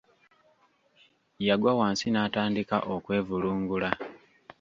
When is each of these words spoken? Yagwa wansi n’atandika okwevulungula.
Yagwa 1.47 1.71
wansi 1.79 2.07
n’atandika 2.11 2.75
okwevulungula. 2.93 3.89